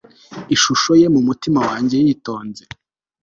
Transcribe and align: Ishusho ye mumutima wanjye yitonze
Ishusho 0.55 0.91
ye 1.01 1.07
mumutima 1.13 1.59
wanjye 1.67 1.95
yitonze 2.05 2.63